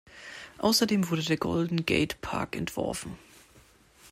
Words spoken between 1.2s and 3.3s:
der Golden Gate Park entworfen.